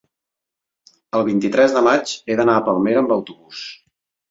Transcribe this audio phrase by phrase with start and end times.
[1.19, 3.65] El vint-i-tres de maig he d'anar a Palmera amb autobús.